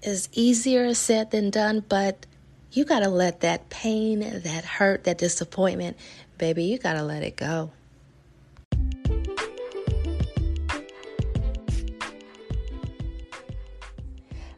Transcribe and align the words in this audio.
It's 0.00 0.28
easier 0.30 0.94
said 0.94 1.32
than 1.32 1.50
done, 1.50 1.84
but 1.88 2.24
you 2.70 2.84
got 2.84 3.00
to 3.00 3.08
let 3.08 3.40
that 3.40 3.68
pain, 3.68 4.20
that 4.20 4.64
hurt, 4.64 5.02
that 5.04 5.18
disappointment, 5.18 5.96
baby, 6.38 6.64
you 6.64 6.78
got 6.78 6.92
to 6.92 7.02
let 7.02 7.24
it 7.24 7.34
go. 7.34 7.72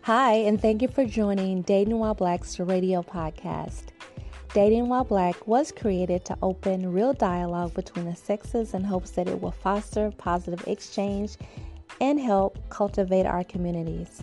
Hi, 0.03 0.33
and 0.33 0.61
thank 0.61 0.83
you 0.83 0.89
for 0.89 1.07
joining 1.07 1.63
Dating 1.63 1.99
While 1.99 2.15
Black's 2.15 2.61
radio 2.61 3.03
podcast. 3.03 3.85
Dating 4.53 4.89
While 4.91 5.05
Black 5.05 5.47
was 5.47 5.73
created 5.73 6.27
to 6.27 6.37
open 6.43 6.93
real 6.93 7.15
dialogue 7.15 7.73
between 7.73 8.05
the 8.05 8.17
sexes 8.17 8.75
in 8.75 8.85
hopes 8.85 9.13
that 9.13 9.27
it 9.27 9.41
will 9.41 9.53
foster 9.53 10.11
positive 10.19 10.67
exchange 10.67 11.37
and 11.99 12.21
help 12.21 12.59
cultivate 12.69 13.25
our 13.25 13.45
communities. 13.45 14.23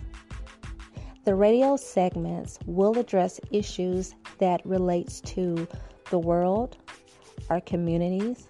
The 1.28 1.34
radio 1.34 1.76
segments 1.76 2.58
will 2.64 2.98
address 2.98 3.38
issues 3.50 4.14
that 4.38 4.64
relates 4.64 5.20
to 5.20 5.68
the 6.08 6.18
world, 6.18 6.78
our 7.50 7.60
communities, 7.60 8.48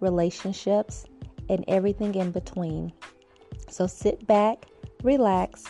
relationships, 0.00 1.04
and 1.50 1.62
everything 1.68 2.14
in 2.14 2.30
between. 2.30 2.90
So 3.68 3.86
sit 3.86 4.26
back, 4.26 4.64
relax, 5.02 5.66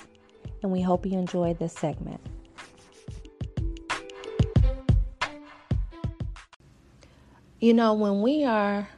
and 0.62 0.70
we 0.70 0.80
hope 0.80 1.04
you 1.04 1.18
enjoy 1.18 1.54
this 1.54 1.72
segment. 1.72 2.20
You 7.58 7.74
know, 7.74 7.92
when 7.94 8.22
we 8.22 8.44
are 8.44 8.88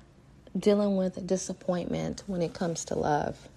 dealing 0.59 0.99
with 0.99 1.27
disappointment 1.27 2.25
when 2.27 2.43
it 2.43 2.53
comes 2.53 2.85
to 2.85 2.95
love, 2.95 3.49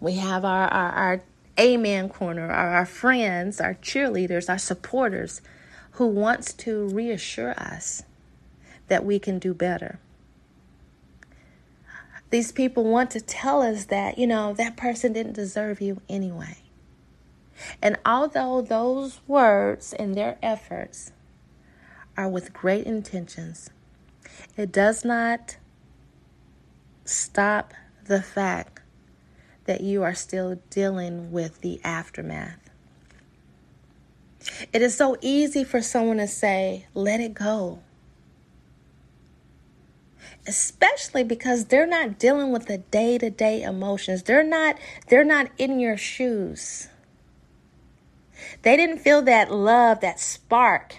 we 0.00 0.16
have 0.16 0.44
our, 0.44 0.68
our, 0.68 0.90
our 0.90 1.22
amen 1.58 2.08
corner, 2.08 2.50
are 2.50 2.74
our 2.74 2.86
friends, 2.86 3.60
our 3.60 3.74
cheerleaders, 3.74 4.48
our 4.48 4.58
supporters 4.58 5.40
who 5.92 6.06
wants 6.06 6.52
to 6.52 6.88
reassure 6.88 7.52
us 7.58 8.02
that 8.88 9.04
we 9.04 9.18
can 9.18 9.38
do 9.38 9.54
better. 9.54 9.98
These 12.30 12.52
people 12.52 12.84
want 12.84 13.10
to 13.12 13.20
tell 13.20 13.62
us 13.62 13.86
that, 13.86 14.18
you 14.18 14.26
know, 14.26 14.52
that 14.54 14.76
person 14.76 15.12
didn't 15.12 15.34
deserve 15.34 15.80
you 15.80 16.00
anyway. 16.08 16.58
And 17.80 17.98
although 18.04 18.60
those 18.60 19.20
words 19.26 19.92
and 19.92 20.14
their 20.14 20.36
efforts 20.42 21.12
are 22.16 22.28
with 22.28 22.52
great 22.52 22.84
intentions, 22.84 23.70
it 24.56 24.72
does 24.72 25.04
not 25.04 25.56
stop 27.04 27.72
the 28.04 28.20
fact 28.20 28.80
that 29.66 29.80
you 29.82 30.02
are 30.02 30.14
still 30.14 30.60
dealing 30.70 31.30
with 31.30 31.60
the 31.60 31.80
aftermath. 31.84 32.58
It 34.72 34.82
is 34.82 34.96
so 34.96 35.16
easy 35.20 35.64
for 35.64 35.82
someone 35.82 36.18
to 36.18 36.28
say, 36.28 36.86
let 36.94 37.20
it 37.20 37.34
go. 37.34 37.80
Especially 40.46 41.24
because 41.24 41.66
they're 41.66 41.86
not 41.86 42.18
dealing 42.18 42.52
with 42.52 42.66
the 42.66 42.78
day-to-day 42.78 43.62
emotions. 43.62 44.22
They're 44.22 44.44
not 44.44 44.76
they're 45.08 45.24
not 45.24 45.48
in 45.58 45.80
your 45.80 45.96
shoes. 45.96 46.88
They 48.62 48.76
didn't 48.76 48.98
feel 48.98 49.22
that 49.22 49.50
love, 49.50 50.00
that 50.00 50.20
spark 50.20 50.96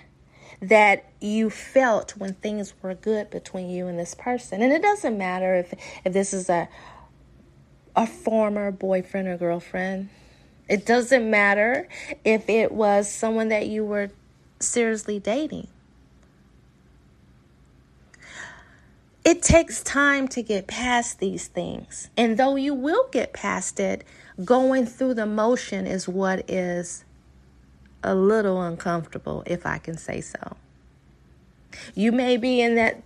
that 0.61 1.06
you 1.22 1.50
felt 1.50 2.17
when 2.17 2.33
things 2.33 2.73
were 2.81 2.95
good 2.95 3.29
between 3.29 3.69
you 3.69 3.88
and 3.88 3.97
this 3.97 4.16
person. 4.16 4.61
And 4.61 4.73
it 4.73 4.81
doesn't 4.81 5.17
matter 5.17 5.56
if 5.56 5.73
if 6.03 6.11
this 6.11 6.33
is 6.33 6.50
a 6.50 6.67
a 7.97 8.05
former 8.05 8.71
boyfriend 8.71 9.27
or 9.27 9.35
girlfriend. 9.35 10.07
It 10.69 10.85
doesn't 10.85 11.29
matter 11.29 11.89
if 12.23 12.47
it 12.47 12.71
was 12.71 13.11
someone 13.11 13.49
that 13.49 13.67
you 13.67 13.83
were 13.83 14.11
seriously 14.59 15.19
dating. 15.19 15.67
It 19.25 19.41
takes 19.41 19.83
time 19.83 20.27
to 20.29 20.41
get 20.41 20.67
past 20.67 21.19
these 21.19 21.47
things. 21.47 22.09
And 22.15 22.37
though 22.37 22.55
you 22.55 22.73
will 22.73 23.09
get 23.11 23.33
past 23.33 23.79
it, 23.79 24.05
going 24.45 24.85
through 24.85 25.15
the 25.15 25.25
motion 25.25 25.87
is 25.87 26.07
what 26.07 26.49
is 26.49 27.03
a 28.03 28.13
little 28.13 28.61
uncomfortable, 28.61 29.43
if 29.45 29.65
I 29.65 29.79
can 29.79 29.97
say 29.97 30.21
so. 30.21 30.55
You 31.95 32.11
may 32.11 32.37
be 32.37 32.61
in 32.61 32.75
that 32.75 33.01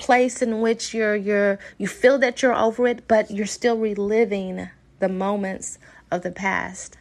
place 0.00 0.40
in 0.42 0.60
which 0.60 0.92
you're 0.92 1.14
you're 1.14 1.58
you 1.78 1.86
feel 1.86 2.18
that 2.18 2.42
you're 2.42 2.54
over 2.54 2.88
it, 2.88 3.06
but 3.06 3.30
you're 3.30 3.46
still 3.46 3.76
reliving 3.76 4.68
the 4.98 5.08
moments 5.08 5.78
of 6.10 6.22
the 6.22 6.32
past. 6.32 6.96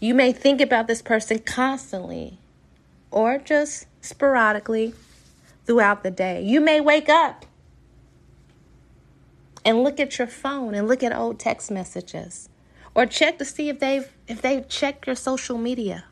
You 0.00 0.14
may 0.14 0.32
think 0.32 0.60
about 0.60 0.86
this 0.86 1.02
person 1.02 1.40
constantly 1.40 2.38
or 3.10 3.38
just 3.38 3.86
sporadically 4.00 4.94
throughout 5.66 6.02
the 6.02 6.10
day. 6.10 6.42
You 6.42 6.60
may 6.60 6.80
wake 6.80 7.08
up 7.08 7.44
and 9.64 9.82
look 9.82 9.98
at 9.98 10.18
your 10.18 10.28
phone 10.28 10.74
and 10.74 10.86
look 10.86 11.02
at 11.02 11.14
old 11.14 11.38
text 11.40 11.70
messages 11.70 12.48
or 12.94 13.04
check 13.04 13.38
to 13.38 13.44
see 13.44 13.68
if 13.68 13.80
they've 13.80 14.10
if 14.28 14.40
they've 14.40 14.66
checked 14.68 15.06
your 15.06 15.16
social 15.16 15.58
media. 15.58 16.04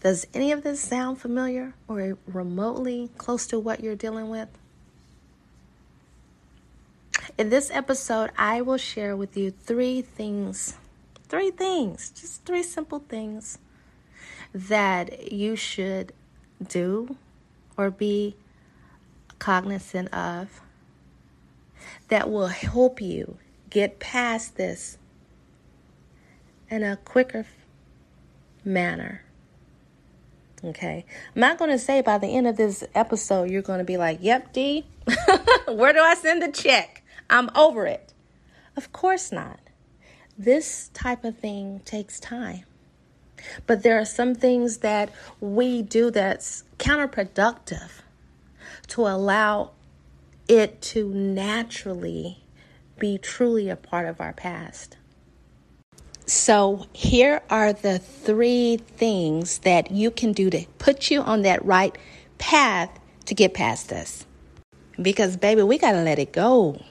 Does 0.00 0.26
any 0.32 0.52
of 0.52 0.62
this 0.62 0.80
sound 0.80 1.18
familiar 1.18 1.74
or 1.88 2.16
remotely 2.26 3.10
close 3.18 3.46
to 3.48 3.58
what 3.58 3.80
you're 3.80 3.96
dealing 3.96 4.30
with? 4.30 4.48
In 7.36 7.50
this 7.50 7.70
episode, 7.72 8.30
I 8.38 8.60
will 8.60 8.76
share 8.76 9.16
with 9.16 9.36
you 9.36 9.50
three 9.50 10.02
things, 10.02 10.76
three 11.28 11.50
things, 11.50 12.10
just 12.10 12.44
three 12.44 12.62
simple 12.62 13.00
things 13.00 13.58
that 14.54 15.32
you 15.32 15.56
should 15.56 16.12
do 16.66 17.16
or 17.76 17.90
be 17.90 18.36
cognizant 19.38 20.12
of 20.12 20.60
that 22.08 22.30
will 22.30 22.48
help 22.48 23.00
you 23.00 23.36
get 23.70 23.98
past 23.98 24.56
this 24.56 24.98
in 26.70 26.82
a 26.82 26.96
quicker 26.96 27.46
manner. 28.64 29.22
Okay. 30.64 31.04
I'm 31.34 31.40
not 31.40 31.58
going 31.58 31.70
to 31.70 31.78
say 31.78 32.00
by 32.00 32.18
the 32.18 32.26
end 32.26 32.46
of 32.46 32.56
this 32.56 32.84
episode, 32.94 33.50
you're 33.50 33.62
going 33.62 33.78
to 33.78 33.84
be 33.84 33.96
like, 33.96 34.18
yep, 34.20 34.52
D, 34.52 34.86
where 35.68 35.92
do 35.92 36.00
I 36.00 36.14
send 36.14 36.42
the 36.42 36.50
check? 36.50 37.02
I'm 37.30 37.50
over 37.54 37.86
it. 37.86 38.12
Of 38.76 38.92
course 38.92 39.32
not. 39.32 39.60
This 40.36 40.90
type 40.94 41.24
of 41.24 41.38
thing 41.38 41.80
takes 41.84 42.20
time. 42.20 42.64
But 43.66 43.82
there 43.82 43.98
are 44.00 44.04
some 44.04 44.34
things 44.34 44.78
that 44.78 45.10
we 45.40 45.82
do 45.82 46.10
that's 46.10 46.64
counterproductive 46.78 47.90
to 48.88 49.02
allow 49.02 49.72
it 50.48 50.80
to 50.80 51.08
naturally 51.08 52.44
be 52.98 53.18
truly 53.18 53.68
a 53.68 53.76
part 53.76 54.06
of 54.06 54.20
our 54.20 54.32
past. 54.32 54.97
So, 56.28 56.84
here 56.92 57.40
are 57.48 57.72
the 57.72 57.98
three 57.98 58.76
things 58.76 59.60
that 59.60 59.90
you 59.90 60.10
can 60.10 60.34
do 60.34 60.50
to 60.50 60.66
put 60.76 61.10
you 61.10 61.22
on 61.22 61.40
that 61.42 61.64
right 61.64 61.96
path 62.36 62.90
to 63.24 63.34
get 63.34 63.54
past 63.54 63.88
this. 63.88 64.26
Because, 65.00 65.38
baby, 65.38 65.62
we 65.62 65.78
got 65.78 65.92
to 65.92 66.02
let 66.02 66.18
it 66.18 66.34
go. 66.34 66.82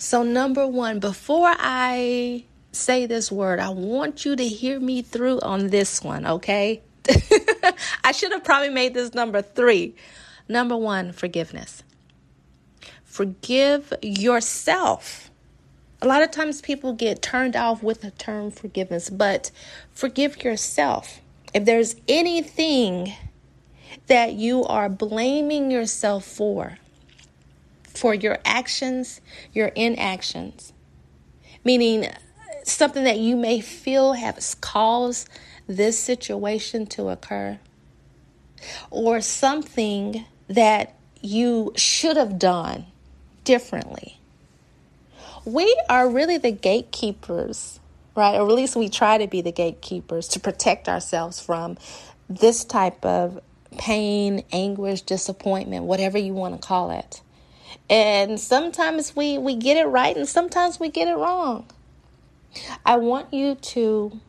So, 0.00 0.24
number 0.24 0.66
one, 0.66 0.98
before 0.98 1.54
I 1.60 2.42
say 2.72 3.06
this 3.06 3.30
word, 3.30 3.60
I 3.60 3.68
want 3.68 4.24
you 4.24 4.34
to 4.34 4.48
hear 4.48 4.80
me 4.80 5.02
through 5.02 5.38
on 5.42 5.68
this 5.68 6.02
one, 6.02 6.26
okay? 6.26 6.82
I 8.02 8.10
should 8.10 8.32
have 8.32 8.42
probably 8.42 8.70
made 8.70 8.94
this 8.94 9.14
number 9.14 9.42
three. 9.42 9.94
Number 10.48 10.76
one, 10.76 11.12
forgiveness. 11.12 11.84
Forgive 13.04 13.92
yourself. 14.02 15.29
A 16.02 16.06
lot 16.06 16.22
of 16.22 16.30
times 16.30 16.62
people 16.62 16.94
get 16.94 17.20
turned 17.20 17.54
off 17.54 17.82
with 17.82 18.00
the 18.00 18.10
term 18.12 18.50
forgiveness, 18.50 19.10
but 19.10 19.50
forgive 19.92 20.42
yourself. 20.42 21.20
If 21.52 21.66
there's 21.66 21.96
anything 22.08 23.12
that 24.06 24.32
you 24.32 24.64
are 24.64 24.88
blaming 24.88 25.70
yourself 25.70 26.24
for, 26.24 26.78
for 27.84 28.14
your 28.14 28.38
actions, 28.46 29.20
your 29.52 29.68
inactions, 29.68 30.72
meaning 31.64 32.06
something 32.64 33.04
that 33.04 33.18
you 33.18 33.36
may 33.36 33.60
feel 33.60 34.14
has 34.14 34.54
caused 34.54 35.28
this 35.66 35.98
situation 35.98 36.86
to 36.86 37.08
occur, 37.10 37.58
or 38.90 39.20
something 39.20 40.24
that 40.48 40.94
you 41.20 41.72
should 41.76 42.16
have 42.16 42.38
done 42.38 42.86
differently. 43.44 44.19
We 45.44 45.74
are 45.88 46.08
really 46.08 46.38
the 46.38 46.50
gatekeepers, 46.50 47.80
right? 48.14 48.36
Or 48.36 48.48
at 48.48 48.54
least 48.54 48.76
we 48.76 48.88
try 48.88 49.18
to 49.18 49.26
be 49.26 49.40
the 49.40 49.52
gatekeepers 49.52 50.28
to 50.28 50.40
protect 50.40 50.88
ourselves 50.88 51.40
from 51.40 51.78
this 52.28 52.64
type 52.64 53.04
of 53.04 53.40
pain, 53.78 54.44
anguish, 54.52 55.02
disappointment, 55.02 55.84
whatever 55.84 56.18
you 56.18 56.34
want 56.34 56.60
to 56.60 56.66
call 56.66 56.90
it. 56.90 57.22
And 57.88 58.38
sometimes 58.38 59.16
we, 59.16 59.38
we 59.38 59.56
get 59.56 59.76
it 59.76 59.86
right 59.86 60.16
and 60.16 60.28
sometimes 60.28 60.78
we 60.78 60.90
get 60.90 61.08
it 61.08 61.14
wrong. 61.14 61.66
I 62.84 62.96
want 62.96 63.32
you 63.32 63.54
to 63.54 64.20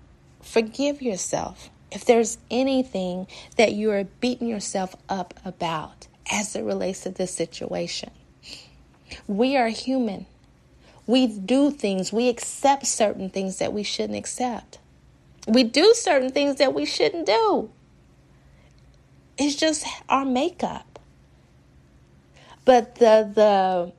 forgive 0.41 1.01
yourself 1.01 1.69
if 1.91 2.05
there's 2.05 2.37
anything 2.49 3.27
that 3.57 3.73
you 3.73 3.91
are 3.91 4.03
beating 4.03 4.47
yourself 4.47 4.95
up 5.09 5.33
about 5.43 6.07
as 6.31 6.55
it 6.55 6.63
relates 6.63 7.01
to 7.01 7.09
this 7.09 7.33
situation. 7.33 8.11
We 9.27 9.57
are 9.57 9.67
human. 9.67 10.25
We 11.07 11.27
do 11.27 11.71
things, 11.71 12.13
we 12.13 12.29
accept 12.29 12.85
certain 12.85 13.29
things 13.29 13.57
that 13.57 13.73
we 13.73 13.83
shouldn't 13.83 14.17
accept. 14.17 14.79
We 15.47 15.63
do 15.63 15.93
certain 15.95 16.31
things 16.31 16.57
that 16.57 16.73
we 16.73 16.85
shouldn't 16.85 17.25
do. 17.25 17.71
It's 19.37 19.55
just 19.55 19.85
our 20.07 20.25
makeup. 20.25 20.99
But 22.63 22.95
the 22.95 23.29
the 23.33 23.91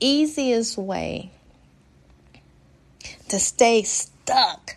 easiest 0.00 0.76
way 0.76 1.30
to 3.28 3.38
stay 3.38 3.82
stuck 3.82 4.76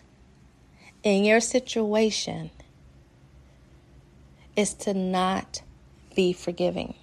in 1.02 1.24
your 1.24 1.40
situation 1.40 2.50
is 4.56 4.74
to 4.74 4.94
not 4.94 5.62
be 6.14 6.32
forgiving. 6.32 6.94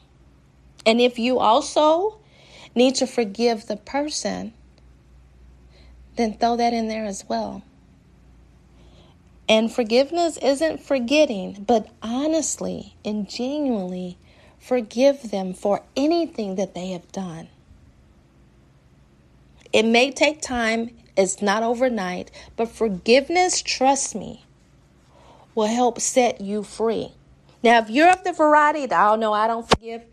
And 0.86 1.00
if 1.00 1.20
you 1.20 1.40
also 1.40 2.20
need 2.78 2.96
to 2.96 3.08
forgive 3.08 3.66
the 3.68 3.78
person, 3.78 4.54
then 6.16 6.38
throw 6.38 6.56
that 6.56 6.74
in 6.74 6.88
there 6.88 7.06
as 7.06 7.26
well. 7.28 7.64
And 9.50 9.72
forgiveness 9.72 10.38
isn't 10.38 10.82
forgetting, 10.82 11.64
but 11.68 11.88
honestly 12.02 12.96
and 13.06 13.30
genuinely 13.30 14.18
forgive 14.60 15.32
them 15.32 15.54
for 15.54 15.84
anything 15.96 16.56
that 16.56 16.74
they 16.76 16.90
have 16.90 17.12
done. 17.12 17.48
It 19.72 19.84
may 19.84 20.12
take 20.12 20.42
time, 20.42 20.92
it's 21.16 21.42
not 21.42 21.64
overnight, 21.64 22.32
but 22.56 22.70
forgiveness, 22.70 23.62
trust 23.62 24.16
me, 24.16 24.44
will 25.56 25.68
help 25.68 26.00
set 26.00 26.42
you 26.42 26.64
free. 26.64 27.12
Now, 27.64 27.80
if 27.80 27.90
you're 27.90 28.12
of 28.12 28.24
the 28.24 28.34
variety 28.34 28.86
that, 28.86 29.12
oh 29.12 29.16
no, 29.16 29.34
I 29.34 29.48
don't 29.48 29.68
forgive, 29.68 30.04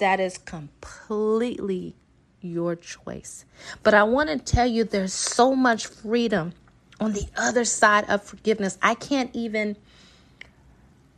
that 0.00 0.20
is 0.20 0.36
completely 0.36 1.94
your 2.40 2.76
choice. 2.76 3.44
But 3.82 3.94
I 3.94 4.02
want 4.02 4.28
to 4.30 4.38
tell 4.38 4.66
you 4.66 4.84
there's 4.84 5.12
so 5.12 5.54
much 5.54 5.86
freedom 5.86 6.52
on 6.98 7.12
the 7.12 7.26
other 7.36 7.64
side 7.64 8.04
of 8.08 8.22
forgiveness. 8.22 8.78
I 8.82 8.94
can't 8.94 9.30
even 9.34 9.76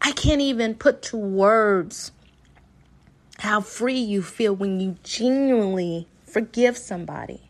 I 0.01 0.13
can't 0.13 0.41
even 0.41 0.75
put 0.75 1.03
to 1.03 1.17
words 1.17 2.13
how 3.39 3.61
free 3.61 3.99
you 3.99 4.23
feel 4.23 4.55
when 4.55 4.81
you 4.81 4.97
genuinely 5.03 6.09
forgive 6.25 6.77
somebody. 6.77 7.41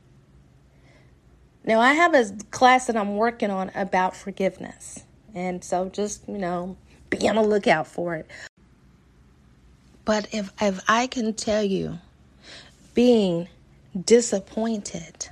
Now, 1.65 1.81
I 1.81 1.95
have 1.95 2.15
a 2.15 2.31
class 2.51 2.87
that 2.87 2.97
I'm 2.97 3.17
working 3.17 3.51
on 3.51 3.71
about 3.75 4.17
forgiveness. 4.17 5.05
And 5.35 5.63
so 5.65 5.89
just, 5.89 6.29
you 6.29 6.39
know, 6.39 6.77
be 7.09 7.29
on 7.29 7.37
the 7.37 7.43
lookout 7.43 7.87
for 7.87 8.17
it. 8.17 8.29
But 10.05 10.29
if, 10.33 10.53
if 10.61 10.81
I 10.89 11.07
can 11.07 11.35
tell 11.35 11.63
you, 11.63 11.99
being 12.95 13.49
disappointed 14.05 15.29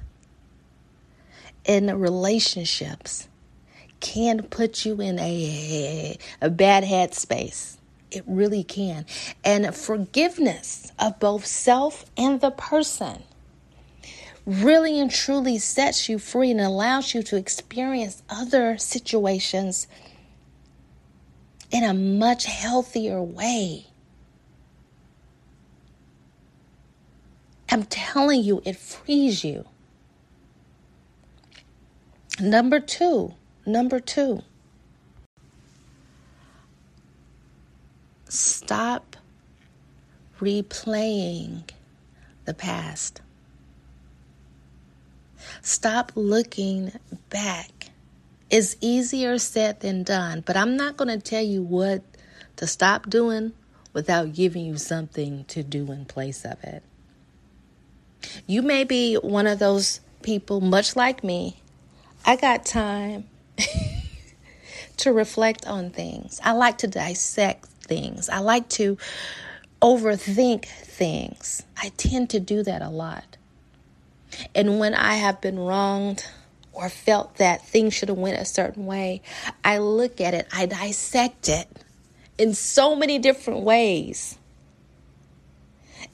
in 1.64 1.98
relationships 1.98 3.28
can 4.00 4.42
put 4.42 4.84
you 4.84 5.00
in 5.00 5.18
a, 5.18 6.16
a 6.40 6.50
bad 6.50 6.84
head 6.84 7.14
space. 7.14 7.78
It 8.10 8.24
really 8.26 8.64
can. 8.64 9.06
And 9.44 9.74
forgiveness 9.74 10.92
of 10.98 11.20
both 11.20 11.46
self 11.46 12.04
and 12.16 12.40
the 12.40 12.50
person 12.50 13.22
really 14.46 14.98
and 14.98 15.10
truly 15.10 15.58
sets 15.58 16.08
you 16.08 16.18
free 16.18 16.50
and 16.50 16.60
allows 16.60 17.14
you 17.14 17.22
to 17.22 17.36
experience 17.36 18.22
other 18.28 18.78
situations 18.78 19.86
in 21.70 21.84
a 21.84 21.94
much 21.94 22.46
healthier 22.46 23.22
way. 23.22 23.86
I'm 27.72 27.84
telling 27.84 28.42
you, 28.42 28.60
it 28.64 28.76
frees 28.76 29.44
you. 29.44 29.64
Number 32.40 32.80
two, 32.80 33.34
number 33.64 34.00
two, 34.00 34.42
stop 38.28 39.16
replaying 40.40 41.70
the 42.44 42.54
past. 42.54 43.20
Stop 45.62 46.12
looking 46.14 46.92
back. 47.28 47.90
It's 48.50 48.76
easier 48.80 49.38
said 49.38 49.80
than 49.80 50.02
done, 50.02 50.42
but 50.44 50.56
I'm 50.56 50.76
not 50.76 50.96
going 50.96 51.08
to 51.08 51.22
tell 51.22 51.44
you 51.44 51.62
what 51.62 52.02
to 52.56 52.66
stop 52.66 53.08
doing 53.08 53.52
without 53.92 54.32
giving 54.32 54.64
you 54.64 54.76
something 54.76 55.44
to 55.44 55.62
do 55.62 55.92
in 55.92 56.04
place 56.04 56.44
of 56.44 56.62
it. 56.64 56.82
You 58.46 58.62
may 58.62 58.84
be 58.84 59.14
one 59.16 59.46
of 59.46 59.58
those 59.58 60.00
people, 60.22 60.60
much 60.60 60.96
like 60.96 61.24
me. 61.24 61.60
I 62.24 62.36
got 62.36 62.66
time 62.66 63.28
to 64.98 65.12
reflect 65.12 65.66
on 65.66 65.90
things. 65.90 66.40
I 66.44 66.52
like 66.52 66.78
to 66.78 66.86
dissect 66.86 67.66
things. 67.66 68.28
I 68.28 68.38
like 68.38 68.68
to 68.70 68.98
overthink 69.80 70.66
things. 70.66 71.62
I 71.76 71.90
tend 71.96 72.30
to 72.30 72.40
do 72.40 72.62
that 72.62 72.82
a 72.82 72.90
lot. 72.90 73.36
And 74.54 74.78
when 74.78 74.94
I 74.94 75.14
have 75.14 75.40
been 75.40 75.58
wronged 75.58 76.24
or 76.72 76.88
felt 76.88 77.36
that 77.36 77.66
things 77.66 77.94
should 77.94 78.08
have 78.08 78.18
went 78.18 78.38
a 78.38 78.44
certain 78.44 78.86
way, 78.86 79.22
I 79.64 79.78
look 79.78 80.20
at 80.20 80.34
it, 80.34 80.46
I 80.52 80.66
dissect 80.66 81.48
it 81.48 81.68
in 82.38 82.54
so 82.54 82.94
many 82.94 83.18
different 83.18 83.60
ways. 83.60 84.38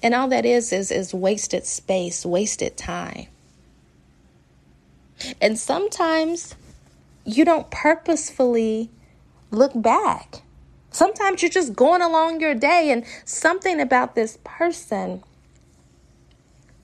And 0.02 0.14
all 0.14 0.28
that 0.28 0.44
is 0.44 0.72
is 0.72 0.90
is 0.90 1.14
wasted 1.14 1.66
space, 1.66 2.24
wasted 2.24 2.76
time. 2.76 3.26
And 5.40 5.58
sometimes 5.58 6.54
you 7.24 7.44
don't 7.44 7.70
purposefully 7.70 8.90
look 9.50 9.72
back. 9.74 10.42
Sometimes 10.90 11.42
you're 11.42 11.50
just 11.50 11.74
going 11.74 12.02
along 12.02 12.40
your 12.40 12.54
day 12.54 12.90
and 12.90 13.04
something 13.24 13.80
about 13.80 14.14
this 14.14 14.38
person 14.44 15.22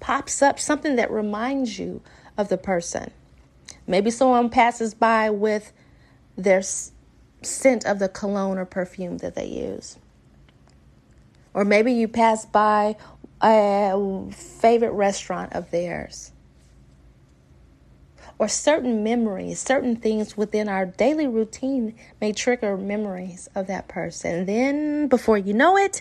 pops 0.00 0.42
up, 0.42 0.59
something 0.59 0.97
that 0.97 1.11
reminds 1.11 1.78
you 1.78 2.02
of 2.37 2.49
the 2.49 2.59
person. 2.59 3.11
Maybe 3.87 4.11
someone 4.11 4.50
passes 4.50 4.95
by 4.95 5.31
with 5.31 5.73
their 6.37 6.62
scent 7.42 7.85
of 7.87 7.99
the 7.99 8.09
cologne 8.09 8.59
or 8.59 8.64
perfume 8.64 9.19
that 9.19 9.35
they 9.35 9.47
use. 9.47 9.97
Or 11.54 11.64
maybe 11.64 11.92
you 11.92 12.09
pass 12.09 12.47
by 12.47 12.97
a 13.42 14.30
favorite 14.30 14.92
restaurant 14.92 15.52
of 15.52 15.71
theirs. 15.71 16.32
Or 18.38 18.49
certain 18.49 19.04
memories, 19.04 19.61
certain 19.61 19.97
things 19.97 20.37
within 20.37 20.68
our 20.68 20.87
daily 20.87 21.28
routine 21.28 21.94
may 22.21 22.32
trigger 22.32 22.76
memories 22.76 23.49
of 23.54 23.66
that 23.66 23.88
person. 23.88 24.47
Then, 24.47 25.09
before 25.09 25.38
you 25.38 25.52
know 25.52 25.76
it, 25.76 26.00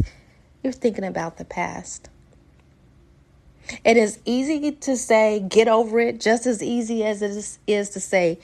you're 0.63 0.73
thinking 0.73 1.03
about 1.03 1.37
the 1.37 1.45
past. 1.45 2.09
It 3.83 3.97
is 3.97 4.19
easy 4.25 4.71
to 4.71 4.97
say, 4.97 5.39
get 5.39 5.67
over 5.67 5.99
it, 5.99 6.19
just 6.19 6.45
as 6.45 6.63
easy 6.63 7.03
as 7.03 7.21
it 7.21 7.59
is 7.67 7.89
to 7.89 7.99
say, 7.99 8.39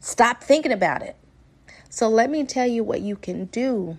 stop 0.00 0.42
thinking 0.42 0.72
about 0.72 1.02
it. 1.02 1.16
So, 1.90 2.08
let 2.08 2.30
me 2.30 2.44
tell 2.44 2.66
you 2.66 2.82
what 2.82 3.00
you 3.00 3.16
can 3.16 3.46
do 3.46 3.98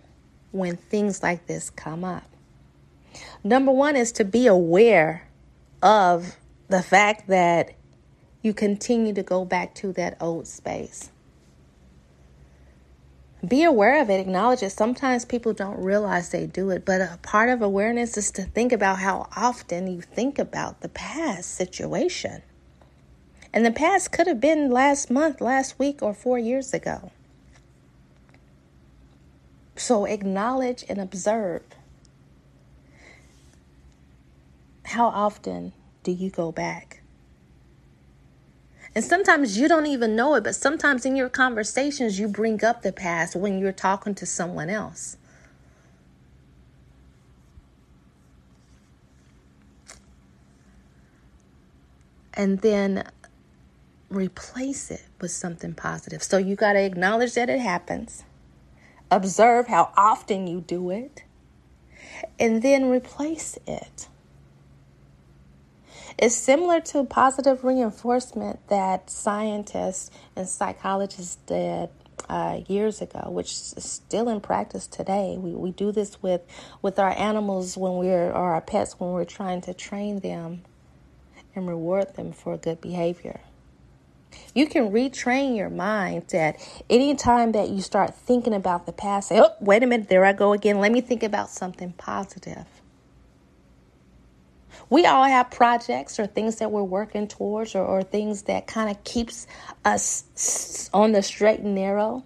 when 0.52 0.78
things 0.78 1.22
like 1.22 1.46
this 1.46 1.70
come 1.70 2.04
up. 2.04 2.24
Number 3.44 3.72
one 3.72 3.96
is 3.96 4.12
to 4.14 4.26
be 4.26 4.48
aware 4.48 5.28
of 5.82 6.38
the 6.68 6.82
fact 6.82 7.28
that 7.28 7.76
you 8.42 8.54
continue 8.54 9.14
to 9.14 9.24
go 9.24 9.46
back 9.46 9.74
to 9.76 9.92
that 9.94 10.18
old 10.20 10.48
space. 10.48 11.12
Be 13.48 13.64
aware 13.64 14.02
of 14.02 14.10
it, 14.10 14.20
acknowledge 14.20 14.64
it. 14.64 14.72
Sometimes 14.72 15.26
people 15.26 15.54
don't 15.54 15.80
realize 15.80 16.30
they 16.30 16.48
do 16.48 16.72
it, 16.72 16.86
but 16.86 17.02
a 17.02 17.20
part 17.22 17.50
of 17.50 17.62
awareness 17.62 18.18
is 18.18 18.32
to 18.32 18.44
think 18.44 18.72
about 18.72 19.00
how 19.00 19.28
often 19.36 19.88
you 19.88 20.02
think 20.02 20.40
about 20.40 20.82
the 20.82 20.90
past 20.90 21.52
situation. 21.52 22.42
And 23.54 23.66
the 23.66 23.72
past 23.72 24.12
could 24.12 24.28
have 24.28 24.42
been 24.42 24.72
last 24.72 25.12
month, 25.12 25.42
last 25.42 25.78
week, 25.78 26.02
or 26.02 26.14
four 26.14 26.40
years 26.40 26.74
ago. 26.74 27.12
So 29.76 30.06
acknowledge 30.06 30.84
and 30.90 31.00
observe. 31.00 31.64
How 34.96 35.08
often 35.08 35.74
do 36.04 36.12
you 36.14 36.30
go 36.30 36.54
back? 36.54 37.02
And 38.96 39.04
sometimes 39.04 39.58
you 39.58 39.68
don't 39.68 39.88
even 39.88 40.16
know 40.16 40.36
it, 40.36 40.46
but 40.46 40.56
sometimes 40.56 41.06
in 41.06 41.18
your 41.18 41.28
conversations, 41.28 42.18
you 42.18 42.30
bring 42.30 42.64
up 42.64 42.82
the 42.82 42.94
past 42.94 43.36
when 43.36 43.60
you're 43.60 43.74
talking 43.74 44.16
to 44.16 44.26
someone 44.26 44.70
else. 44.70 45.18
And 52.34 52.62
then 52.62 53.06
replace 54.10 54.92
it 54.92 55.04
with 55.20 55.32
something 55.32 55.74
positive. 55.74 56.24
So 56.24 56.38
you 56.38 56.56
got 56.56 56.72
to 56.72 56.82
acknowledge 56.82 57.34
that 57.34 57.50
it 57.50 57.60
happens, 57.60 58.24
observe 59.12 59.68
how 59.68 59.92
often 59.98 60.48
you 60.48 60.62
do 60.62 60.90
it, 60.90 61.26
and 62.40 62.62
then 62.62 62.86
replace 62.86 63.60
it. 63.68 64.08
It's 66.18 66.36
similar 66.36 66.80
to 66.82 67.04
positive 67.04 67.64
reinforcement 67.66 68.66
that 68.70 69.10
scientists 69.10 70.10
and 70.36 70.48
psychologists 70.48 71.38
did 71.46 71.90
uh, 72.30 72.62
years 72.68 73.02
ago, 73.02 73.30
which 73.30 73.52
is 73.52 73.76
still 73.80 74.30
in 74.30 74.40
practice 74.40 74.88
today. 74.88 75.38
We, 75.38 75.52
we 75.52 75.72
do 75.72 75.92
this 75.92 76.22
with, 76.24 76.42
with 76.82 77.00
our 77.00 77.12
animals 77.18 77.76
when 77.76 77.98
we're, 77.98 78.30
or 78.30 78.54
our 78.54 78.62
pets 78.62 79.00
when 79.00 79.12
we're 79.12 79.26
trying 79.26 79.62
to 79.62 79.74
train 79.74 80.20
them 80.20 80.62
and 81.54 81.68
reward 81.68 82.16
them 82.16 82.32
for 82.32 82.58
good 82.58 82.80
behavior. 82.80 83.42
You 84.54 84.68
can 84.68 84.92
retrain 84.92 85.56
your 85.56 85.70
mind 85.70 86.28
that 86.30 86.58
anytime 86.90 87.52
that 87.54 87.70
you 87.70 87.82
start 87.82 88.16
thinking 88.16 88.54
about 88.54 88.86
the 88.86 88.94
past, 88.94 89.30
say, 89.30 89.40
oh, 89.40 89.54
wait 89.60 89.84
a 89.84 89.88
minute, 89.88 90.10
there 90.10 90.26
I 90.26 90.34
go 90.34 90.54
again. 90.54 90.80
Let 90.80 90.92
me 90.94 91.02
think 91.02 91.24
about 91.24 91.50
something 91.50 91.94
positive. 91.94 92.66
We 94.90 95.06
all 95.06 95.24
have 95.24 95.52
projects 95.52 96.20
or 96.20 96.28
things 96.28 96.58
that 96.58 96.72
we're 96.72 96.84
working 96.84 97.28
towards 97.28 97.76
or, 97.76 97.84
or 97.84 98.04
things 98.04 98.44
that 98.44 98.68
kind 98.68 98.90
of 98.90 99.04
keeps 99.04 99.48
us 99.84 100.90
on 100.94 101.12
the 101.12 101.22
straight 101.22 101.60
and 101.60 101.76
narrow, 101.76 102.24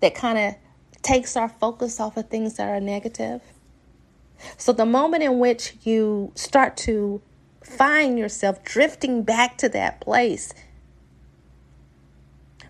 that 0.00 0.14
kind 0.14 0.38
of 0.38 0.54
takes 1.02 1.36
our 1.36 1.48
focus 1.48 2.00
off 2.00 2.16
of 2.16 2.28
things 2.28 2.54
that 2.56 2.68
are 2.68 2.80
negative. 2.80 3.40
So 4.56 4.72
the 4.72 4.86
moment 4.86 5.22
in 5.22 5.38
which 5.38 5.76
you 5.82 6.32
start 6.34 6.76
to 6.78 7.20
find 7.62 8.18
yourself 8.18 8.62
drifting 8.64 9.22
back 9.22 9.58
to 9.58 9.68
that 9.70 10.00
place, 10.00 10.52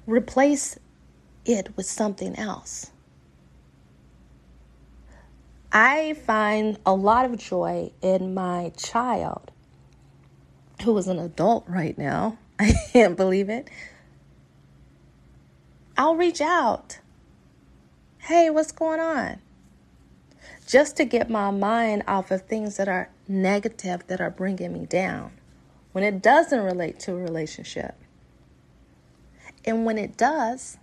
replace 0.06 0.78
it 1.44 1.76
with 1.76 1.86
something 1.86 2.36
else. 2.36 2.90
I 5.80 6.14
find 6.14 6.76
a 6.84 6.92
lot 6.92 7.24
of 7.24 7.38
joy 7.38 7.92
in 8.02 8.34
my 8.34 8.72
child, 8.76 9.52
who 10.82 10.98
is 10.98 11.06
an 11.06 11.20
adult 11.20 11.68
right 11.68 11.96
now. 11.96 12.36
I 12.58 12.72
can't 12.92 13.16
believe 13.16 13.48
it. 13.48 13.70
I'll 15.96 16.16
reach 16.16 16.40
out. 16.40 16.98
Hey, 18.18 18.50
what's 18.50 18.72
going 18.72 18.98
on? 18.98 19.38
Just 20.66 20.96
to 20.96 21.04
get 21.04 21.30
my 21.30 21.52
mind 21.52 22.02
off 22.08 22.32
of 22.32 22.42
things 22.42 22.76
that 22.76 22.88
are 22.88 23.10
negative, 23.28 24.04
that 24.08 24.20
are 24.20 24.30
bringing 24.30 24.72
me 24.72 24.84
down 24.84 25.30
when 25.92 26.02
it 26.02 26.20
doesn't 26.20 26.58
relate 26.58 26.98
to 26.98 27.12
a 27.12 27.18
relationship. 27.18 27.94
And 29.64 29.86
when 29.86 29.96
it 29.96 30.16
does, 30.16 30.76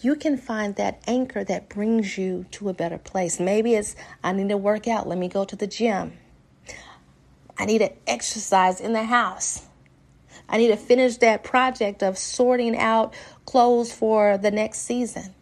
you 0.00 0.14
can 0.14 0.36
find 0.36 0.76
that 0.76 1.02
anchor 1.06 1.44
that 1.44 1.68
brings 1.68 2.16
you 2.16 2.46
to 2.52 2.68
a 2.68 2.74
better 2.74 2.98
place. 2.98 3.40
Maybe 3.40 3.74
it's, 3.74 3.96
I 4.22 4.32
need 4.32 4.48
to 4.50 4.56
work 4.56 4.86
out, 4.86 5.08
let 5.08 5.18
me 5.18 5.28
go 5.28 5.44
to 5.44 5.56
the 5.56 5.66
gym. 5.66 6.12
I 7.58 7.64
need 7.64 7.78
to 7.78 7.90
exercise 8.06 8.80
in 8.80 8.92
the 8.92 9.04
house. 9.04 9.66
I 10.48 10.58
need 10.58 10.68
to 10.68 10.76
finish 10.76 11.16
that 11.18 11.42
project 11.42 12.02
of 12.02 12.16
sorting 12.16 12.76
out 12.76 13.12
clothes 13.44 13.92
for 13.92 14.38
the 14.38 14.50
next 14.50 14.80
season. 14.80 15.34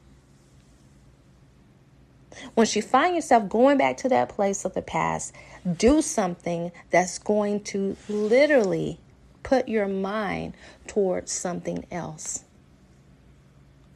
Once 2.55 2.75
you 2.75 2.83
find 2.83 3.15
yourself 3.15 3.49
going 3.49 3.79
back 3.79 3.99
to 3.99 4.09
that 4.09 4.29
place 4.29 4.65
of 4.65 4.75
the 4.75 4.83
past, 4.83 5.35
do 5.77 6.03
something 6.03 6.73
that's 6.91 7.19
going 7.19 7.61
to 7.61 7.97
literally 8.09 8.99
put 9.43 9.69
your 9.69 9.87
mind 9.87 10.55
towards 10.87 11.33
something 11.33 11.87
else. 11.91 12.46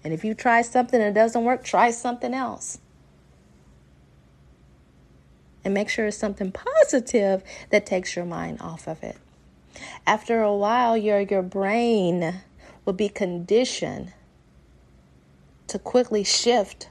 And 0.03 0.15
if 0.15 0.25
you 0.25 0.35
try 0.35 0.63
something 0.63 1.01
and 1.01 1.17
it 1.17 1.21
doesn't 1.21 1.45
work, 1.45 1.63
try 1.63 1.91
something 1.91 2.33
else. 2.33 2.79
And 5.65 5.75
make 5.75 5.91
sure 5.91 6.07
it's 6.07 6.17
something 6.17 6.53
positive 6.53 7.43
that 7.69 7.85
takes 7.85 8.17
your 8.17 8.25
mind 8.25 8.61
off 8.61 8.89
of 8.89 9.03
it. 9.03 9.19
After 10.07 10.43
a 10.43 10.55
while, 10.55 10.97
your, 10.97 11.21
your 11.21 11.43
brain 11.43 12.41
will 12.85 12.95
be 12.95 13.09
conditioned 13.09 14.13
to 15.67 15.79
quickly 15.79 16.25
shift 16.25 16.89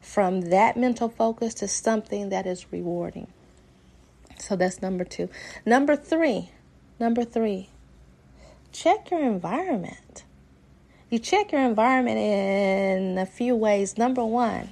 from 0.00 0.42
that 0.42 0.76
mental 0.76 1.08
focus 1.08 1.54
to 1.54 1.66
something 1.66 2.28
that 2.28 2.46
is 2.46 2.70
rewarding. 2.70 3.26
So 4.38 4.54
that's 4.54 4.80
number 4.82 5.04
two. 5.04 5.28
Number 5.64 5.96
three, 5.96 6.50
number 7.00 7.24
three, 7.24 7.70
check 8.70 9.10
your 9.10 9.20
environment. 9.20 10.25
You 11.08 11.20
check 11.20 11.52
your 11.52 11.60
environment 11.60 12.18
in 12.18 13.18
a 13.18 13.26
few 13.26 13.54
ways. 13.54 13.96
Number 13.96 14.24
one, 14.24 14.70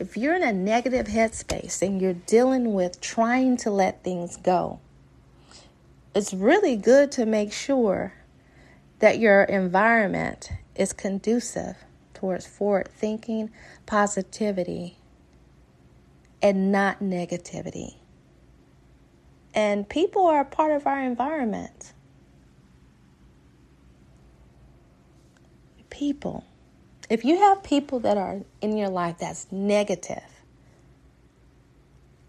if 0.00 0.16
you're 0.16 0.34
in 0.34 0.42
a 0.42 0.52
negative 0.52 1.06
headspace 1.06 1.82
and 1.82 2.02
you're 2.02 2.14
dealing 2.14 2.74
with 2.74 3.00
trying 3.00 3.56
to 3.58 3.70
let 3.70 4.02
things 4.02 4.36
go, 4.36 4.80
it's 6.16 6.34
really 6.34 6.74
good 6.74 7.12
to 7.12 7.26
make 7.26 7.52
sure 7.52 8.14
that 8.98 9.20
your 9.20 9.44
environment 9.44 10.50
is 10.74 10.92
conducive 10.92 11.76
towards 12.12 12.46
forward 12.46 12.88
thinking, 12.88 13.50
positivity, 13.86 14.96
and 16.42 16.72
not 16.72 17.00
negativity. 17.00 17.94
And 19.54 19.88
people 19.88 20.26
are 20.26 20.40
a 20.40 20.44
part 20.44 20.72
of 20.72 20.86
our 20.86 21.00
environment. 21.00 21.92
People. 26.00 26.42
If 27.10 27.26
you 27.26 27.36
have 27.36 27.62
people 27.62 28.00
that 28.00 28.16
are 28.16 28.40
in 28.62 28.74
your 28.78 28.88
life 28.88 29.18
that's 29.18 29.46
negative, 29.52 30.24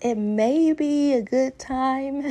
it 0.01 0.18
may 0.18 0.74
be 0.74 1.13
a 1.13 1.22
good 1.22 1.58
time 1.58 2.30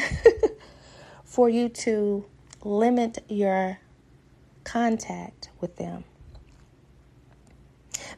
for 1.24 1.48
you 1.48 1.70
to 1.70 2.26
limit 2.62 3.24
your 3.30 3.78
contact 4.64 5.48
with 5.62 5.76
them. 5.76 6.04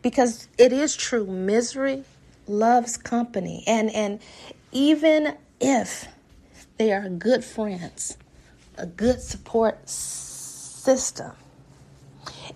Because 0.02 0.48
it 0.58 0.72
is 0.72 0.96
true, 0.96 1.24
misery 1.24 2.02
loves 2.48 2.96
company. 2.96 3.62
And, 3.68 3.88
and 3.90 4.18
even 4.72 5.36
if 5.60 6.08
they 6.76 6.92
are 6.92 7.08
good 7.08 7.44
friends, 7.44 8.16
a 8.76 8.86
good 8.86 9.20
support 9.20 9.88
system, 9.88 11.32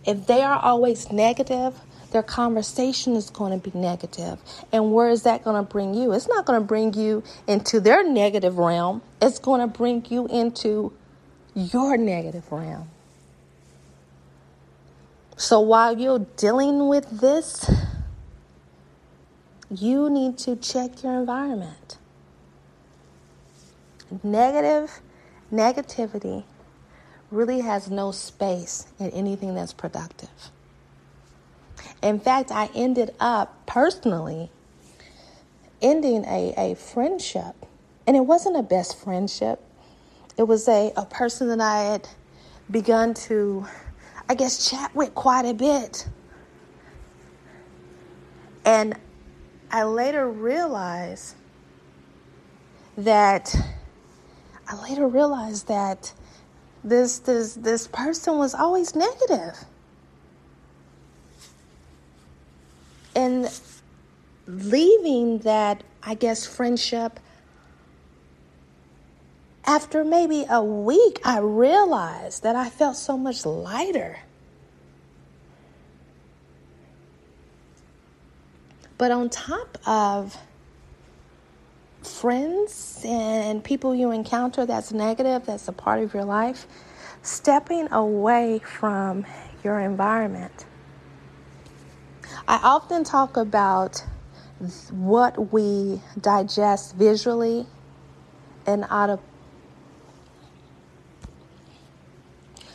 if 0.05 0.27
they 0.27 0.43
are 0.43 0.59
always 0.59 1.11
negative, 1.11 1.79
their 2.13 2.23
conversation 2.23 3.15
is 3.15 3.31
going 3.31 3.59
to 3.59 3.71
be 3.71 3.77
negative. 3.77 4.39
And 4.73 4.93
where 4.93 5.11
is 5.11 5.23
that 5.25 5.45
going 5.45 5.57
to 5.57 5.71
bring 5.71 5.95
you? 5.95 6.13
It's 6.13 6.29
not 6.29 6.47
going 6.47 6.61
to 6.61 6.67
bring 6.67 6.95
you 6.95 7.23
into 7.47 7.81
their 7.81 8.09
negative 8.09 8.59
realm, 8.59 9.03
it's 9.21 9.39
going 9.39 9.61
to 9.61 9.67
bring 9.67 10.05
you 10.09 10.27
into 10.27 10.93
your 11.55 11.97
negative 11.97 12.51
realm. 12.53 12.89
So 15.37 15.61
while 15.61 15.99
you're 15.99 16.27
dealing 16.37 16.89
with 16.89 17.21
this, 17.21 17.71
you 19.71 20.09
need 20.09 20.39
to 20.39 20.57
check 20.57 21.03
your 21.03 21.19
environment. 21.19 21.99
Negative 24.23 25.01
negativity 25.53 26.45
really 27.31 27.61
has 27.61 27.91
no 27.91 28.13
space 28.13 28.87
in 28.99 29.11
anything 29.11 29.55
that's 29.55 29.73
productive. 29.73 30.51
In 32.03 32.21
fact, 32.21 32.51
I 32.51 32.71
ended 32.75 33.15
up 33.19 33.67
personally 33.67 34.51
ending 35.83 36.25
a, 36.25 36.55
a 36.57 36.75
friendship. 36.75 37.55
And 38.07 38.17
it 38.17 38.21
wasn't 38.21 38.57
a 38.57 38.63
best 38.63 38.99
friendship, 39.03 39.61
it 40.37 40.45
was 40.45 40.69
a, 40.69 40.93
a 40.97 41.05
person 41.07 41.49
that 41.49 41.61
I 41.61 41.93
had 41.93 42.09
begun 42.71 43.15
to, 43.15 43.67
I 44.29 44.35
guess, 44.35 44.71
chat 44.71 44.95
with 44.95 45.15
quite 45.15 45.45
a 45.45 45.55
bit. 45.55 46.07
And 48.65 48.97
I 49.71 49.85
later 49.85 50.29
realized 50.29 51.35
that 52.99 53.55
I 54.69 54.83
later 54.83 55.07
realized 55.07 55.69
that 55.69 56.13
this 56.87 57.19
this 57.19 57.55
this 57.55 57.89
person 57.89 58.39
was 58.39 58.55
always 58.55 58.95
negative. 58.95 59.65
And 63.15 63.51
leaving 64.47 65.39
that, 65.39 65.83
I 66.03 66.15
guess, 66.15 66.47
friendship, 66.47 67.19
after 69.65 70.05
maybe 70.05 70.47
a 70.49 70.63
week, 70.63 71.21
I 71.25 71.39
realized 71.39 72.45
that 72.45 72.55
I 72.55 72.69
felt 72.69 72.97
so 72.97 73.17
much 73.17 73.45
lighter. 73.45 74.19
But 78.99 79.11
on 79.11 79.29
top 79.29 79.79
of 79.87 80.37
friends 82.09 83.03
and 83.05 83.63
people 83.63 83.95
you 83.95 84.11
encounter 84.11 84.67
that's 84.67 84.93
negative, 84.93 85.47
that's 85.47 85.69
a 85.69 85.73
part 85.73 86.03
of 86.03 86.15
your 86.15 86.25
life, 86.25 86.67
stepping 87.23 87.91
away 87.93 88.61
from 88.61 89.27
your 89.65 89.81
environment. 89.81 90.67
I 92.49 92.61
often 92.63 93.05
talk 93.05 93.37
about 93.37 94.05
what 94.91 95.53
we 95.53 96.01
digest 96.21 96.95
visually 96.95 97.67
and 98.67 98.85
out 98.89 99.11
of 99.11 99.21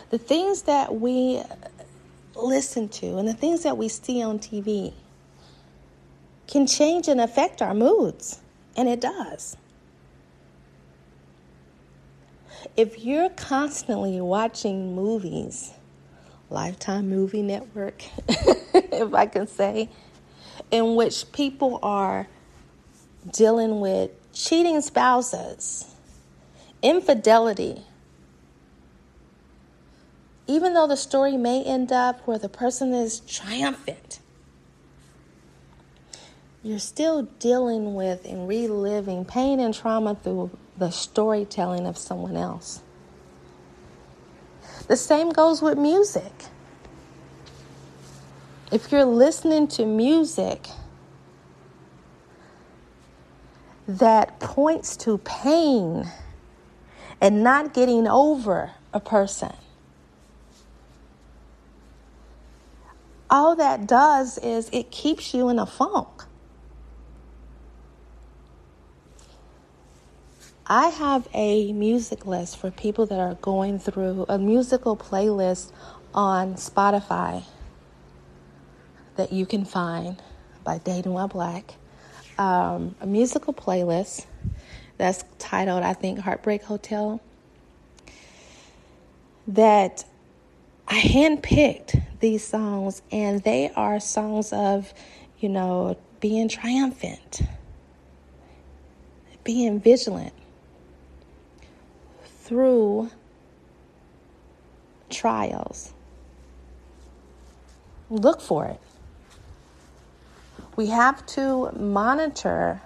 the 0.09 0.17
things 0.17 0.63
that 0.63 0.93
we 0.93 1.41
listen 2.35 2.89
to 2.89 3.17
and 3.17 3.27
the 3.27 3.33
things 3.33 3.63
that 3.63 3.77
we 3.77 3.87
see 3.87 4.21
on 4.21 4.39
TV 4.39 4.93
can 6.47 6.67
change 6.67 7.07
and 7.07 7.21
affect 7.21 7.61
our 7.61 7.73
moods, 7.73 8.41
and 8.81 8.89
it 8.89 8.99
does. 8.99 9.57
If 12.75 13.03
you're 13.03 13.29
constantly 13.29 14.19
watching 14.19 14.95
movies, 14.95 15.71
Lifetime 16.49 17.07
Movie 17.07 17.43
Network, 17.43 18.03
if 18.27 19.13
I 19.13 19.27
can 19.27 19.45
say, 19.45 19.87
in 20.71 20.95
which 20.95 21.31
people 21.31 21.79
are 21.83 22.27
dealing 23.31 23.81
with 23.81 24.09
cheating 24.33 24.81
spouses, 24.81 25.93
infidelity, 26.81 27.83
even 30.47 30.73
though 30.73 30.87
the 30.87 30.97
story 30.97 31.37
may 31.37 31.63
end 31.63 31.91
up 31.91 32.25
where 32.25 32.39
the 32.39 32.49
person 32.49 32.93
is 32.93 33.19
triumphant, 33.19 34.19
you're 36.63 36.79
still 36.79 37.23
dealing 37.39 37.95
with 37.95 38.25
and 38.25 38.47
reliving 38.47 39.25
pain 39.25 39.59
and 39.59 39.73
trauma 39.73 40.15
through 40.15 40.51
the 40.77 40.91
storytelling 40.91 41.87
of 41.87 41.97
someone 41.97 42.37
else. 42.37 42.81
The 44.87 44.95
same 44.95 45.31
goes 45.31 45.61
with 45.61 45.77
music. 45.77 46.31
If 48.71 48.91
you're 48.91 49.05
listening 49.05 49.67
to 49.69 49.85
music 49.85 50.67
that 53.87 54.39
points 54.39 54.95
to 54.97 55.17
pain 55.19 56.09
and 57.19 57.43
not 57.43 57.73
getting 57.73 58.07
over 58.07 58.71
a 58.93 58.99
person, 58.99 59.53
all 63.29 63.55
that 63.55 63.87
does 63.87 64.37
is 64.37 64.69
it 64.71 64.91
keeps 64.91 65.33
you 65.33 65.49
in 65.49 65.57
a 65.57 65.65
funk. 65.65 66.23
I 70.73 70.87
have 70.87 71.27
a 71.33 71.73
music 71.73 72.25
list 72.25 72.55
for 72.55 72.71
people 72.71 73.05
that 73.07 73.19
are 73.19 73.33
going 73.41 73.77
through 73.77 74.25
a 74.29 74.37
musical 74.37 74.95
playlist 74.95 75.73
on 76.13 76.53
Spotify 76.53 77.43
that 79.17 79.33
you 79.33 79.45
can 79.45 79.65
find 79.65 80.21
by 80.63 80.77
Dating 80.77 81.11
While 81.11 81.27
Black. 81.27 81.73
Um, 82.37 82.95
a 83.01 83.05
musical 83.05 83.53
playlist 83.53 84.27
that's 84.97 85.25
titled, 85.39 85.83
I 85.83 85.91
think, 85.91 86.19
Heartbreak 86.19 86.63
Hotel. 86.63 87.19
That 89.47 90.05
I 90.87 91.01
handpicked 91.01 92.01
these 92.21 92.47
songs, 92.47 93.01
and 93.11 93.43
they 93.43 93.71
are 93.75 93.99
songs 93.99 94.53
of, 94.53 94.93
you 95.37 95.49
know, 95.49 95.97
being 96.21 96.47
triumphant, 96.47 97.41
being 99.43 99.81
vigilant, 99.81 100.31
through 102.51 103.09
trials. 105.09 105.93
Look 108.09 108.41
for 108.41 108.65
it. 108.65 108.81
We 110.75 110.87
have 110.87 111.25
to 111.27 111.71
monitor 111.71 112.81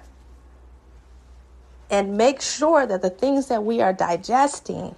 and 1.89 2.15
make 2.15 2.41
sure 2.41 2.85
that 2.85 3.01
the 3.01 3.09
things 3.09 3.47
that 3.47 3.63
we 3.63 3.81
are 3.81 3.91
digesting 3.91 4.93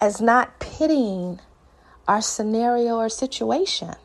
as 0.00 0.20
not 0.20 0.60
pitying 0.60 1.40
our 2.06 2.22
scenario 2.22 2.94
or 2.94 3.08
situation. 3.08 3.96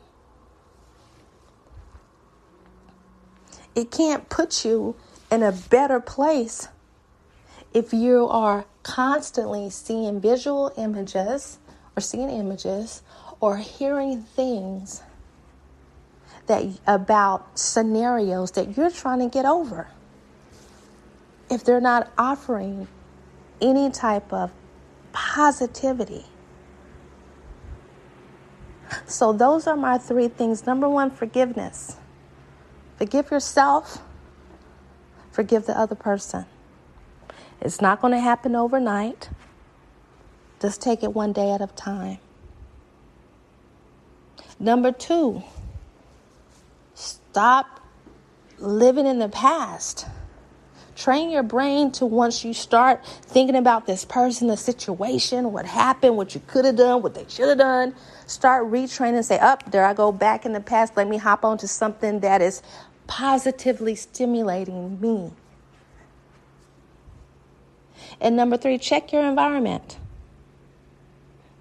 It 3.76 3.92
can't 3.92 4.28
put 4.28 4.64
you 4.64 4.96
in 5.30 5.44
a 5.44 5.52
better 5.52 6.00
place 6.00 6.66
if 7.72 7.92
you 7.92 8.26
are 8.26 8.64
constantly 8.86 9.68
seeing 9.68 10.20
visual 10.20 10.72
images 10.78 11.58
or 11.96 12.00
seeing 12.00 12.30
images 12.30 13.02
or 13.40 13.56
hearing 13.56 14.22
things 14.22 15.02
that 16.46 16.64
about 16.86 17.58
scenarios 17.58 18.52
that 18.52 18.76
you're 18.76 18.90
trying 18.90 19.18
to 19.18 19.28
get 19.28 19.44
over. 19.44 19.88
If 21.50 21.64
they're 21.64 21.80
not 21.80 22.12
offering 22.16 22.86
any 23.60 23.90
type 23.90 24.32
of 24.32 24.52
positivity. 25.12 26.24
So 29.06 29.32
those 29.32 29.66
are 29.66 29.76
my 29.76 29.98
three 29.98 30.28
things. 30.28 30.64
Number 30.64 30.88
1 30.88 31.10
forgiveness. 31.10 31.96
Forgive 32.98 33.32
yourself. 33.32 34.00
Forgive 35.32 35.66
the 35.66 35.76
other 35.76 35.96
person 35.96 36.46
it's 37.60 37.80
not 37.80 38.00
going 38.00 38.12
to 38.12 38.20
happen 38.20 38.54
overnight. 38.54 39.28
Just 40.60 40.80
take 40.80 41.02
it 41.02 41.12
one 41.12 41.32
day 41.32 41.50
at 41.50 41.60
a 41.60 41.66
time. 41.66 42.18
Number 44.58 44.90
two, 44.90 45.42
stop 46.94 47.80
living 48.58 49.06
in 49.06 49.18
the 49.18 49.28
past. 49.28 50.06
Train 50.94 51.28
your 51.30 51.42
brain 51.42 51.92
to 51.92 52.06
once 52.06 52.42
you 52.42 52.54
start 52.54 53.04
thinking 53.04 53.56
about 53.56 53.86
this 53.86 54.06
person, 54.06 54.48
the 54.48 54.56
situation, 54.56 55.52
what 55.52 55.66
happened, 55.66 56.16
what 56.16 56.34
you 56.34 56.40
could 56.46 56.64
have 56.64 56.76
done, 56.76 57.02
what 57.02 57.14
they 57.14 57.26
should 57.28 57.50
have 57.50 57.58
done, 57.58 57.94
start 58.26 58.64
retraining 58.64 59.22
say, 59.22 59.38
up 59.38 59.64
oh, 59.66 59.70
there 59.70 59.84
I 59.84 59.92
go 59.92 60.10
back 60.10 60.46
in 60.46 60.54
the 60.54 60.60
past. 60.60 60.96
Let 60.96 61.06
me 61.06 61.18
hop 61.18 61.44
onto 61.44 61.66
something 61.66 62.20
that 62.20 62.40
is 62.40 62.62
positively 63.06 63.94
stimulating 63.94 64.98
me. 64.98 65.32
And 68.20 68.36
number 68.36 68.56
three, 68.56 68.78
check 68.78 69.12
your 69.12 69.22
environment. 69.24 69.98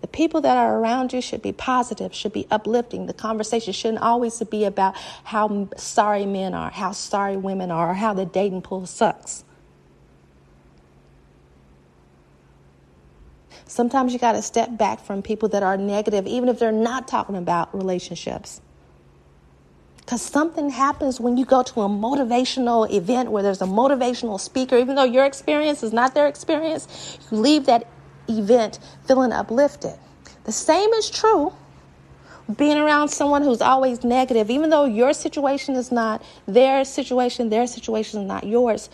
The 0.02 0.08
people 0.08 0.42
that 0.42 0.56
are 0.56 0.78
around 0.78 1.14
you 1.14 1.22
should 1.22 1.42
be 1.42 1.52
positive, 1.52 2.14
should 2.14 2.34
be 2.34 2.46
uplifting. 2.52 3.08
The 3.08 3.14
conversation 3.14 3.74
shouldn't 3.74 4.04
always 4.04 4.40
be 4.44 4.64
about 4.66 4.96
how 5.24 5.68
sorry 5.78 6.26
men 6.26 6.54
are, 6.54 6.70
how 6.70 6.92
sorry 6.92 7.38
women 7.38 7.72
are, 7.72 7.90
or 7.92 7.94
how 7.96 8.14
the 8.14 8.26
dating 8.26 8.62
pool 8.62 8.86
sucks. 8.86 9.44
Sometimes 13.66 14.14
you 14.14 14.20
got 14.20 14.34
to 14.34 14.42
step 14.42 14.78
back 14.78 15.04
from 15.04 15.22
people 15.22 15.50
that 15.50 15.64
are 15.64 15.76
negative, 15.76 16.28
even 16.28 16.50
if 16.50 16.60
they're 16.60 16.72
not 16.72 17.08
talking 17.08 17.36
about 17.36 17.76
relationships. 17.76 18.62
Because 20.06 20.22
something 20.22 20.70
happens 20.70 21.20
when 21.20 21.36
you 21.36 21.46
go 21.46 21.64
to 21.64 21.82
a 21.82 21.90
motivational 21.90 22.92
event 22.92 23.32
where 23.32 23.42
there's 23.42 23.64
a 23.64 23.66
motivational 23.66 24.40
speaker, 24.40 24.78
even 24.78 24.96
though 24.96 25.04
your 25.04 25.26
experience 25.26 25.82
is 25.82 25.94
not 25.94 26.14
their 26.14 26.28
experience, 26.28 27.18
you 27.32 27.40
leave 27.40 27.66
that 27.66 27.88
event 28.28 28.78
feeling 29.08 29.32
uplifted. 29.32 29.96
The 30.44 30.52
same 30.52 30.92
is 30.92 31.10
true 31.10 31.54
being 32.56 32.78
around 32.78 33.08
someone 33.08 33.42
who's 33.42 33.62
always 33.62 34.04
negative, 34.04 34.52
even 34.52 34.70
though 34.70 34.86
your 34.86 35.12
situation 35.12 35.74
is 35.76 35.92
not 35.92 36.24
their 36.46 36.86
situation, 36.86 37.50
their 37.50 37.66
situation 37.66 38.22
is 38.22 38.28
not 38.28 38.44
yours. 38.44 38.92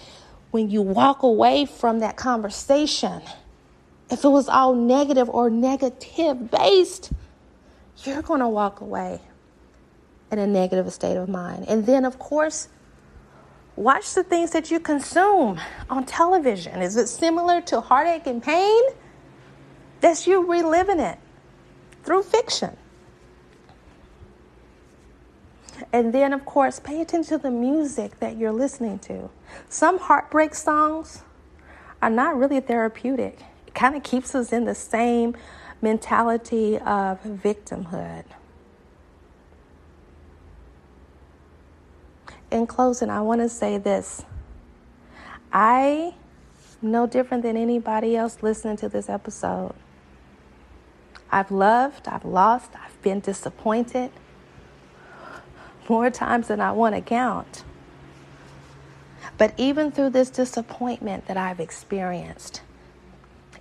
When 0.51 0.69
you 0.69 0.81
walk 0.81 1.23
away 1.23 1.65
from 1.65 1.99
that 1.99 2.15
conversation, 2.15 3.21
if 4.09 4.23
it 4.23 4.29
was 4.29 4.47
all 4.47 4.73
negative 4.73 5.29
or 5.29 5.49
negative 5.49 6.49
based, 6.49 7.11
you're 8.05 8.21
going 8.21 8.39
to 8.39 8.47
walk 8.47 8.79
away 8.79 9.19
in 10.31 10.39
a 10.39 10.47
negative 10.47 10.91
state 10.93 11.17
of 11.17 11.29
mind. 11.29 11.65
And 11.67 11.85
then, 11.85 12.05
of 12.05 12.17
course, 12.17 12.69
Watch 13.75 14.13
the 14.13 14.23
things 14.23 14.51
that 14.51 14.69
you 14.69 14.79
consume 14.79 15.59
on 15.89 16.05
television. 16.05 16.81
Is 16.81 16.97
it 16.97 17.07
similar 17.07 17.61
to 17.61 17.79
heartache 17.79 18.27
and 18.27 18.43
pain? 18.43 18.81
That's 20.01 20.27
you 20.27 20.45
reliving 20.45 20.99
it 20.99 21.17
through 22.03 22.23
fiction. 22.23 22.75
And 25.93 26.13
then, 26.13 26.33
of 26.33 26.45
course, 26.45 26.79
pay 26.79 27.01
attention 27.01 27.37
to 27.37 27.43
the 27.43 27.51
music 27.51 28.19
that 28.19 28.37
you're 28.37 28.51
listening 28.51 28.99
to. 28.99 29.29
Some 29.69 29.99
heartbreak 29.99 30.53
songs 30.53 31.23
are 32.01 32.09
not 32.09 32.37
really 32.37 32.59
therapeutic, 32.59 33.39
it 33.67 33.73
kind 33.73 33.95
of 33.95 34.03
keeps 34.03 34.35
us 34.35 34.51
in 34.51 34.65
the 34.65 34.75
same 34.75 35.35
mentality 35.81 36.77
of 36.77 37.21
victimhood. 37.23 38.25
In 42.51 42.67
closing, 42.67 43.09
I 43.09 43.21
want 43.21 43.41
to 43.41 43.49
say 43.49 43.77
this. 43.77 44.23
I 45.53 46.13
no 46.81 47.07
different 47.07 47.43
than 47.43 47.55
anybody 47.55 48.17
else 48.17 48.37
listening 48.41 48.77
to 48.77 48.89
this 48.89 49.09
episode. 49.09 49.73
I've 51.31 51.51
loved, 51.51 52.07
I've 52.07 52.25
lost, 52.25 52.71
I've 52.75 53.01
been 53.01 53.21
disappointed 53.21 54.11
more 55.87 56.09
times 56.09 56.47
than 56.49 56.59
I 56.59 56.71
want 56.71 56.95
to 56.95 57.01
count. 57.01 57.63
But 59.37 59.53
even 59.57 59.91
through 59.91 60.09
this 60.09 60.29
disappointment 60.29 61.27
that 61.27 61.37
I've 61.37 61.59
experienced, 61.59 62.61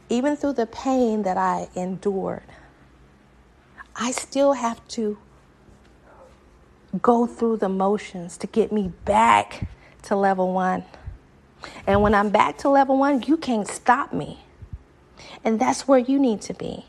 even 0.09 0.37
through 0.37 0.55
the 0.55 0.67
pain 0.67 1.23
that 1.23 1.37
I 1.37 1.69
endured, 1.75 2.43
I 3.95 4.11
still 4.11 4.55
have 4.55 4.87
to 4.89 5.19
go 7.03 7.27
through 7.27 7.59
the 7.59 7.69
motions 7.69 8.37
to 8.39 8.47
get 8.47 8.73
me 8.73 8.93
back 9.05 9.69
to 10.03 10.17
level 10.17 10.53
one. 10.53 10.85
And 11.87 12.03
when 12.03 12.15
I'm 12.15 12.31
back 12.31 12.59
to 12.59 12.69
level 12.69 12.99
one, 12.99 13.23
you 13.23 13.37
can't 13.37 13.69
stop 13.69 14.13
me. 14.13 14.41
And 15.45 15.61
that's 15.61 15.87
where 15.87 15.99
you 15.99 16.19
need 16.19 16.41
to 16.43 16.55
be. 16.55 16.87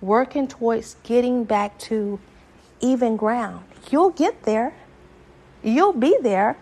Working 0.00 0.46
towards 0.46 0.96
getting 1.02 1.44
back 1.44 1.78
to 1.80 2.20
even 2.80 3.16
ground. 3.16 3.64
You'll 3.90 4.10
get 4.10 4.42
there, 4.42 4.74
you'll 5.62 5.92
be 5.92 6.16
there. 6.22 6.56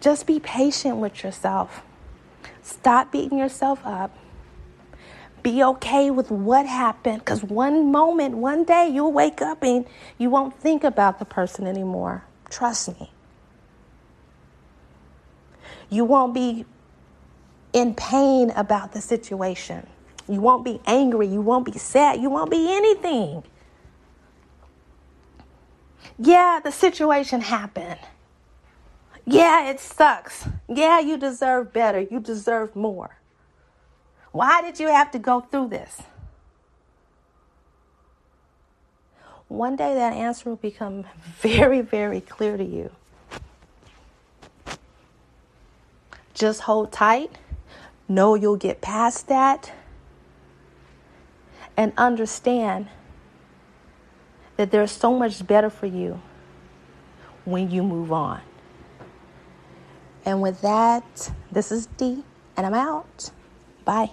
Just 0.00 0.28
be 0.28 0.38
patient 0.38 0.98
with 0.98 1.24
yourself. 1.24 1.82
Stop 2.62 3.10
beating 3.10 3.38
yourself 3.38 3.80
up. 3.84 4.16
Be 5.48 5.64
okay 5.64 6.10
with 6.10 6.30
what 6.30 6.66
happened 6.66 7.20
because 7.20 7.42
one 7.42 7.90
moment, 7.90 8.36
one 8.36 8.64
day, 8.64 8.86
you'll 8.86 9.14
wake 9.14 9.40
up 9.40 9.62
and 9.62 9.86
you 10.18 10.28
won't 10.28 10.54
think 10.60 10.84
about 10.84 11.18
the 11.18 11.24
person 11.24 11.66
anymore. 11.66 12.22
Trust 12.50 13.00
me. 13.00 13.10
You 15.88 16.04
won't 16.04 16.34
be 16.34 16.66
in 17.72 17.94
pain 17.94 18.50
about 18.50 18.92
the 18.92 19.00
situation. 19.00 19.86
You 20.28 20.42
won't 20.42 20.66
be 20.66 20.82
angry. 20.84 21.26
You 21.28 21.40
won't 21.40 21.64
be 21.64 21.78
sad. 21.78 22.20
You 22.20 22.28
won't 22.28 22.50
be 22.50 22.70
anything. 22.70 23.42
Yeah, 26.18 26.60
the 26.62 26.72
situation 26.72 27.40
happened. 27.40 28.00
Yeah, 29.24 29.70
it 29.70 29.80
sucks. 29.80 30.46
Yeah, 30.68 31.00
you 31.00 31.16
deserve 31.16 31.72
better. 31.72 32.00
You 32.00 32.20
deserve 32.20 32.76
more. 32.76 33.17
Why 34.38 34.62
did 34.62 34.78
you 34.78 34.86
have 34.86 35.10
to 35.10 35.18
go 35.18 35.40
through 35.40 35.70
this? 35.70 36.00
One 39.48 39.74
day 39.74 39.94
that 39.94 40.12
answer 40.12 40.48
will 40.48 40.54
become 40.54 41.06
very, 41.40 41.80
very 41.80 42.20
clear 42.20 42.56
to 42.56 42.62
you. 42.62 42.92
Just 46.34 46.60
hold 46.60 46.92
tight. 46.92 47.32
Know 48.06 48.36
you'll 48.36 48.54
get 48.54 48.80
past 48.80 49.26
that. 49.26 49.72
And 51.76 51.92
understand 51.96 52.86
that 54.56 54.70
there's 54.70 54.92
so 54.92 55.18
much 55.18 55.44
better 55.48 55.68
for 55.68 55.86
you 55.86 56.22
when 57.44 57.72
you 57.72 57.82
move 57.82 58.12
on. 58.12 58.40
And 60.24 60.40
with 60.40 60.60
that, 60.60 61.32
this 61.50 61.72
is 61.72 61.86
Dee, 61.96 62.22
and 62.56 62.64
I'm 62.64 62.74
out. 62.74 63.32
Bye. 63.84 64.12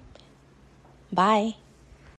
Bye. 1.11 1.55